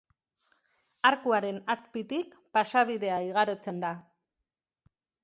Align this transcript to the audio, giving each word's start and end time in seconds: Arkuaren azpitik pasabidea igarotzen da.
Arkuaren 1.09 1.59
azpitik 1.73 2.33
pasabidea 2.59 3.21
igarotzen 3.27 3.79
da. 3.85 3.93